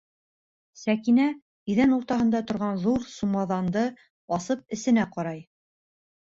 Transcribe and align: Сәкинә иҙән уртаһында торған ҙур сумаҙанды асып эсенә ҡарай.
Сәкинә 0.83 1.25
иҙән 1.73 1.93
уртаһында 1.97 2.41
торған 2.53 2.81
ҙур 2.85 3.05
сумаҙанды 3.17 3.85
асып 4.39 4.65
эсенә 4.79 5.07
ҡарай. 5.15 5.45